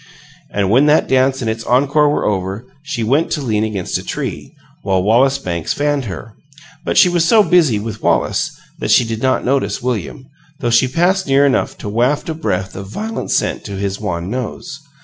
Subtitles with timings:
[0.49, 4.03] And when that dance and its encore were over she went to lean against a
[4.03, 6.33] tree, while Wallace Banks fanned her,
[6.83, 10.25] but she was so busy with Wallace that she did not notice William,
[10.59, 14.27] though she passed near enough to waft a breath of violet scent to his wan
[14.31, 14.79] nose.